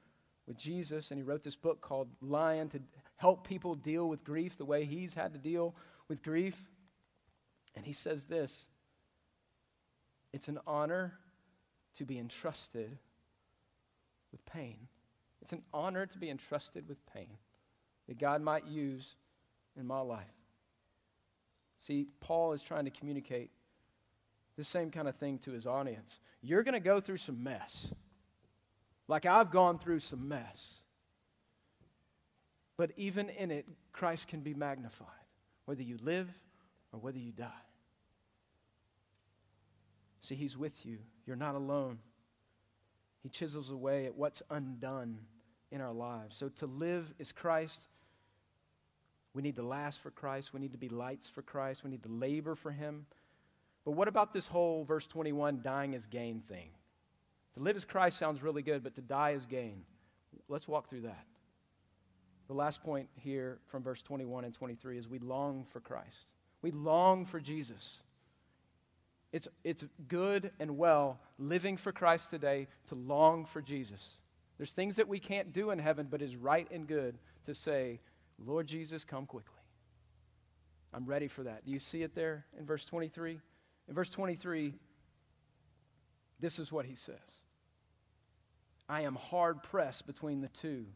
[0.48, 2.81] with Jesus, and he wrote this book called Lion to
[3.16, 5.77] help people deal with grief the way he's had to deal
[6.09, 6.57] with grief.
[7.77, 8.66] And he says this
[10.33, 11.12] It's an honor
[11.96, 12.96] to be entrusted
[14.33, 14.77] with pain.
[15.42, 17.38] It's an honor to be entrusted with pain
[18.07, 19.14] that God might use
[19.79, 20.27] in my life.
[21.81, 23.51] See, Paul is trying to communicate
[24.57, 26.18] the same kind of thing to his audience.
[26.42, 27.92] You're going to go through some mess,
[29.07, 30.83] like I've gone through some mess.
[32.77, 35.07] But even in it, Christ can be magnified,
[35.64, 36.29] whether you live
[36.92, 37.46] or whether you die.
[40.20, 40.98] See, He's with you.
[41.28, 41.98] You're not alone.
[43.22, 45.18] He chisels away at what's undone
[45.70, 46.34] in our lives.
[46.34, 47.86] So to live is Christ.
[49.34, 50.54] We need to last for Christ.
[50.54, 51.84] We need to be lights for Christ.
[51.84, 53.04] We need to labor for Him.
[53.84, 56.70] But what about this whole verse 21 dying is gain thing?
[57.56, 59.82] To live as Christ sounds really good, but to die is gain.
[60.48, 61.26] Let's walk through that.
[62.46, 66.32] The last point here from verse 21 and 23 is we long for Christ.
[66.62, 67.98] We long for Jesus.
[69.32, 74.16] It's, it's good and well living for Christ today to long for Jesus.
[74.56, 78.00] There's things that we can't do in heaven, but is right and good to say,
[78.44, 79.52] Lord Jesus, come quickly.
[80.92, 81.64] I'm ready for that.
[81.66, 83.38] Do you see it there in verse 23?
[83.88, 84.74] In verse 23,
[86.40, 87.16] this is what he says
[88.88, 90.86] I am hard pressed between the two.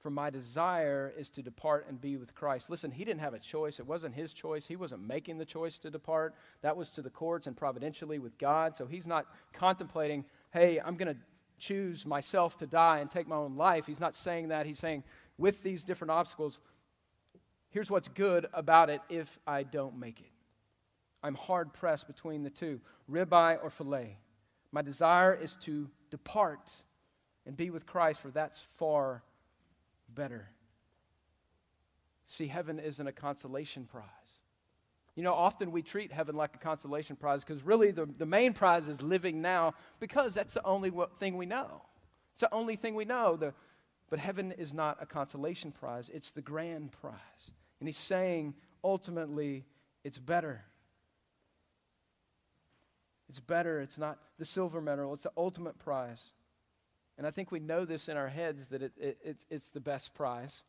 [0.00, 2.70] For my desire is to depart and be with Christ.
[2.70, 3.80] Listen, he didn't have a choice.
[3.80, 4.66] It wasn't his choice.
[4.66, 6.34] He wasn't making the choice to depart.
[6.62, 8.76] That was to the courts and providentially with God.
[8.76, 11.20] So he's not contemplating, hey, I'm going to
[11.58, 13.86] choose myself to die and take my own life.
[13.86, 14.66] He's not saying that.
[14.66, 15.02] He's saying,
[15.36, 16.60] with these different obstacles,
[17.70, 20.30] here's what's good about it if I don't make it.
[21.24, 22.80] I'm hard pressed between the two
[23.10, 24.16] ribeye or filet.
[24.70, 26.70] My desire is to depart
[27.46, 29.24] and be with Christ, for that's far
[30.08, 30.48] better.
[32.26, 34.04] See, heaven isn't a consolation prize.
[35.14, 38.52] You know, often we treat heaven like a consolation prize because really the, the main
[38.52, 41.82] prize is living now because that's the only thing we know.
[42.32, 43.36] It's the only thing we know.
[43.36, 43.52] The,
[44.10, 47.14] but heaven is not a consolation prize, it's the grand prize.
[47.80, 48.54] And he's saying
[48.84, 49.64] ultimately
[50.04, 50.62] it's better.
[53.28, 53.80] It's better.
[53.80, 56.32] It's not the silver medal, it's the ultimate prize.
[57.18, 59.80] And I think we know this in our heads that it, it, it's, it's the
[59.80, 60.62] best prize.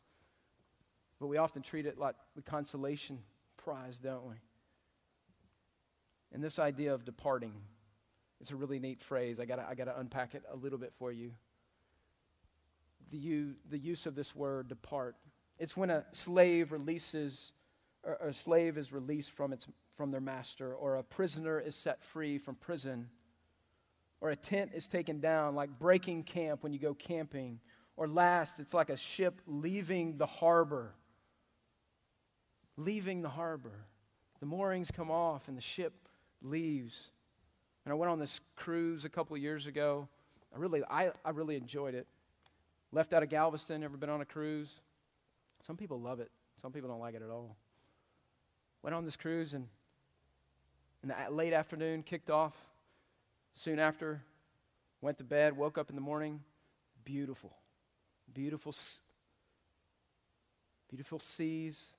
[1.20, 3.20] But we often treat it like the consolation
[3.56, 4.34] prize, don't we?
[6.32, 7.52] And this idea of departing,
[8.40, 9.38] it's a really neat phrase.
[9.38, 11.30] I got I to unpack it a little bit for you.
[13.12, 15.16] The, the use of this word, depart.
[15.58, 17.52] It's when a slave releases,
[18.02, 22.02] or a slave is released from, its, from their master, or a prisoner is set
[22.02, 23.08] free from prison
[24.20, 27.58] or a tent is taken down, like breaking camp when you go camping.
[27.96, 30.94] Or last, it's like a ship leaving the harbor.
[32.76, 33.84] Leaving the harbor.
[34.40, 35.92] The moorings come off and the ship
[36.42, 37.10] leaves.
[37.84, 40.08] And I went on this cruise a couple years ago.
[40.54, 42.06] I really, I, I really enjoyed it.
[42.92, 44.80] Left out of Galveston, ever been on a cruise?
[45.66, 46.30] Some people love it.
[46.60, 47.56] Some people don't like it at all.
[48.82, 49.66] Went on this cruise and
[51.02, 52.54] in the late afternoon, kicked off
[53.54, 54.22] Soon after,
[55.00, 56.40] went to bed, woke up in the morning.
[57.04, 57.52] Beautiful,
[58.32, 58.74] beautiful,
[60.88, 61.94] beautiful seas.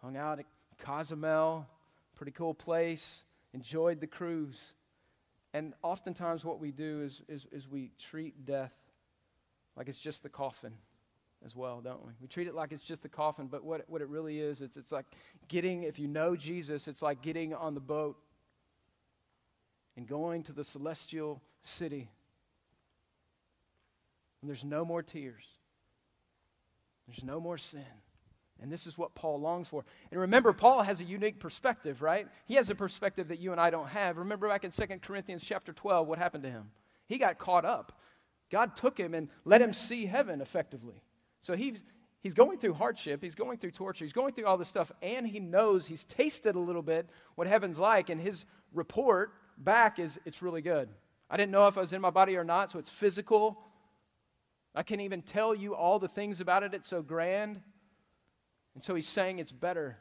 [0.00, 0.46] Hung out at
[0.78, 1.66] Cozumel,
[2.14, 3.24] pretty cool place.
[3.52, 4.74] Enjoyed the cruise.
[5.52, 8.72] And oftentimes, what we do is, is, is we treat death
[9.76, 10.72] like it's just the coffin
[11.44, 12.12] as well, don't we?
[12.20, 14.76] We treat it like it's just the coffin, but what, what it really is, it's,
[14.76, 15.06] it's like
[15.48, 18.16] getting, if you know Jesus, it's like getting on the boat
[19.96, 22.10] and going to the celestial city.
[24.40, 25.44] And there's no more tears,
[27.06, 27.84] there's no more sin.
[28.62, 29.84] And this is what Paul longs for.
[30.10, 32.28] And remember, Paul has a unique perspective, right?
[32.46, 34.16] He has a perspective that you and I don't have.
[34.16, 36.70] Remember back in 2 Corinthians chapter 12, what happened to him?
[37.06, 37.98] He got caught up.
[38.50, 41.02] God took him and let him see heaven effectively.
[41.42, 41.82] So he's,
[42.22, 45.26] he's going through hardship, he's going through torture, he's going through all this stuff, and
[45.26, 50.18] he knows he's tasted a little bit what heaven's like, and his report back is
[50.24, 50.88] it's really good.
[51.30, 53.58] I didn't know if I was in my body or not, so it's physical.
[54.74, 56.74] I can't even tell you all the things about it.
[56.74, 57.60] It's so grand.
[58.74, 59.98] And so he's saying it's better.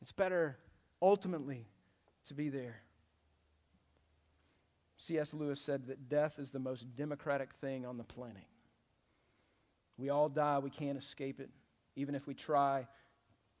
[0.00, 0.56] It's better
[1.02, 1.66] ultimately
[2.28, 2.82] to be there.
[4.98, 5.34] C.S.
[5.34, 8.44] Lewis said that death is the most democratic thing on the planet.
[9.98, 11.50] We all die, we can't escape it,
[11.96, 12.86] even if we try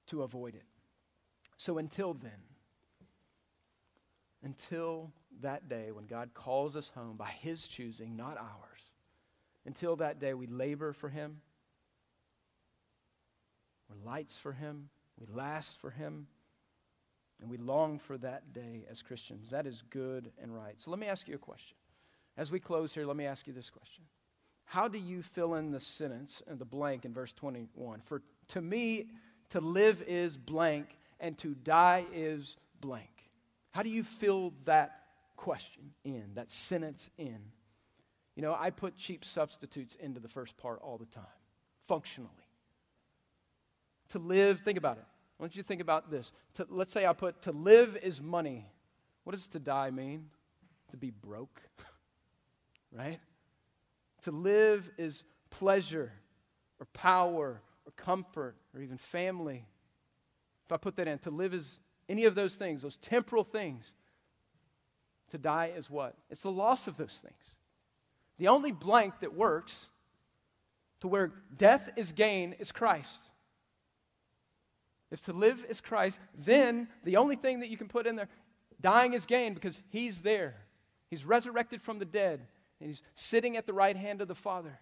[0.08, 0.64] to avoid it.
[1.56, 2.32] So until then,
[4.46, 5.10] until
[5.42, 8.80] that day when God calls us home by His choosing, not ours.
[9.66, 11.40] Until that day, we labor for Him.
[13.90, 14.88] We're lights for Him.
[15.18, 16.28] We last for Him.
[17.40, 19.50] And we long for that day as Christians.
[19.50, 20.80] That is good and right.
[20.80, 21.76] So let me ask you a question.
[22.36, 24.04] As we close here, let me ask you this question
[24.64, 28.00] How do you fill in the sentence and the blank in verse 21?
[28.04, 29.08] For to me,
[29.50, 30.86] to live is blank,
[31.18, 33.15] and to die is blank.
[33.76, 35.00] How do you fill that
[35.36, 37.36] question in, that sentence in?
[38.34, 41.24] You know, I put cheap substitutes into the first part all the time,
[41.86, 42.30] functionally.
[44.12, 45.04] To live, think about it.
[45.38, 46.32] I want you to think about this.
[46.54, 48.64] To, let's say I put to live is money.
[49.24, 50.30] What does to die mean?
[50.92, 51.60] To be broke,
[52.92, 53.20] right?
[54.22, 56.12] To live is pleasure
[56.80, 59.66] or power or comfort or even family.
[60.64, 63.92] If I put that in, to live is any of those things, those temporal things.
[65.30, 66.14] To die is what?
[66.30, 67.54] It's the loss of those things.
[68.38, 69.86] The only blank that works
[71.00, 73.22] to where death is gain is Christ.
[75.10, 78.28] If to live is Christ, then the only thing that you can put in there,
[78.80, 80.54] dying is gain because he's there.
[81.08, 82.40] He's resurrected from the dead,
[82.80, 84.78] and he's sitting at the right hand of the Father.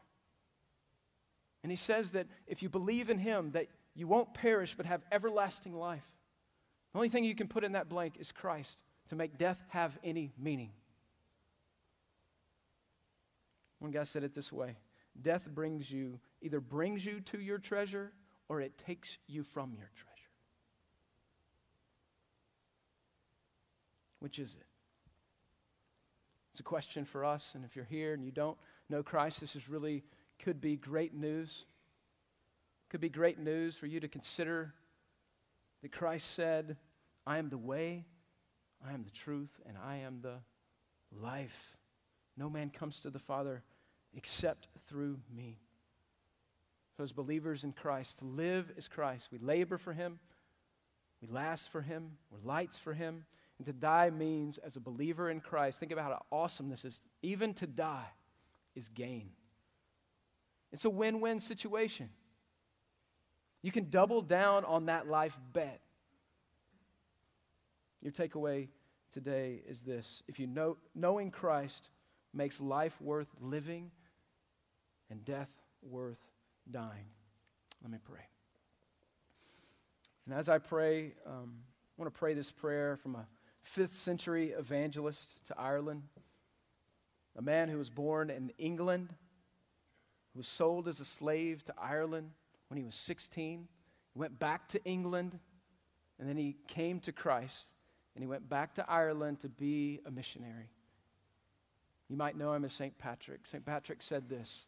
[1.63, 5.03] And he says that if you believe in him, that you won't perish but have
[5.13, 6.05] everlasting life.
[6.95, 9.99] The only thing you can put in that blank is Christ to make death have
[10.05, 10.71] any meaning.
[13.81, 14.77] One guy said it this way
[15.21, 18.13] Death brings you, either brings you to your treasure
[18.49, 20.31] or it takes you from your treasure.
[24.21, 24.67] Which is it?
[26.53, 28.57] It's a question for us, and if you're here and you don't
[28.89, 30.05] know Christ, this is really
[30.39, 31.65] could be great news.
[32.89, 34.73] Could be great news for you to consider
[35.85, 36.79] that Christ said,
[37.27, 38.07] I am the way,
[38.83, 40.37] I am the truth, and I am the
[41.21, 41.77] life.
[42.39, 43.63] No man comes to the Father
[44.17, 45.59] except through me.
[46.97, 49.29] So, as believers in Christ, to live is Christ.
[49.31, 50.19] We labor for Him,
[51.21, 53.27] we last for Him, we're lights for Him.
[53.59, 57.03] And to die means, as a believer in Christ, think about how awesome this is.
[57.21, 58.09] Even to die
[58.75, 59.29] is gain.
[60.73, 62.09] It's a win win situation.
[63.65, 65.81] You can double down on that life bet.
[68.03, 68.69] Your takeaway
[69.11, 71.89] today is this if you know knowing Christ
[72.35, 73.91] makes life worth living,
[75.09, 75.49] and death
[75.81, 76.19] worth
[76.71, 77.07] dying.
[77.83, 78.27] Let me pray.
[80.27, 83.27] And as I pray, um, I want to pray this prayer from a
[83.63, 86.03] fifth century evangelist to Ireland,
[87.39, 89.09] a man who was born in England,
[90.35, 92.33] who was sold as a slave to Ireland
[92.69, 93.67] when he was 16.
[94.13, 95.39] He went back to England,
[96.19, 97.71] and then he came to Christ,
[98.15, 100.71] and he went back to Ireland to be a missionary.
[102.09, 102.97] You might know him as St.
[102.99, 103.47] Patrick.
[103.47, 103.65] St.
[103.65, 104.67] Patrick said this.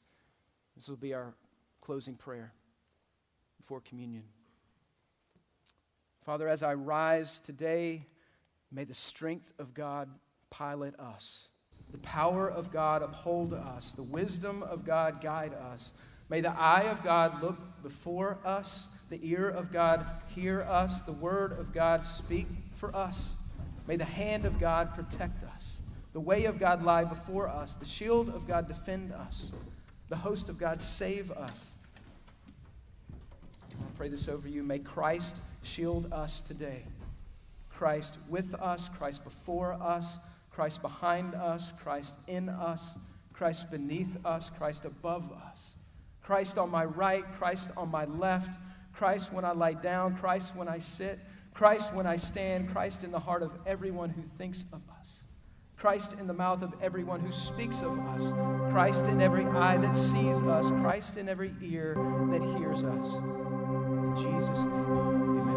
[0.74, 1.34] This will be our
[1.80, 2.53] closing prayer
[3.59, 4.24] before communion.
[6.24, 8.05] Father, as I rise today,
[8.72, 10.09] may the strength of God
[10.51, 11.49] pilot us,
[11.92, 15.92] the power of God uphold us, the wisdom of God guide us.
[16.29, 20.05] May the eye of God look before us, the ear of God
[20.35, 23.35] hear us, the word of God speak for us.
[23.87, 25.81] May the hand of God protect us,
[26.12, 29.53] the way of God lie before us, the shield of God defend us,
[30.09, 31.66] the host of God save us.
[33.01, 34.62] I pray this over you.
[34.62, 36.83] May Christ shield us today.
[37.70, 40.18] Christ with us, Christ before us,
[40.51, 42.83] Christ behind us, Christ in us,
[43.33, 45.76] Christ beneath us, Christ above us.
[46.27, 48.59] Christ on my right, Christ on my left,
[48.93, 51.20] Christ when I lie down, Christ when I sit,
[51.55, 55.22] Christ when I stand, Christ in the heart of everyone who thinks of us,
[55.77, 58.22] Christ in the mouth of everyone who speaks of us,
[58.72, 61.95] Christ in every eye that sees us, Christ in every ear
[62.31, 63.14] that hears us.
[63.14, 65.55] In Jesus' name, amen.